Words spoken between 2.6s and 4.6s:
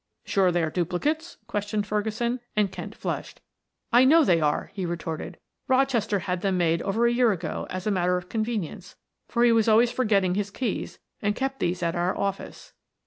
Kent flushed. "I know they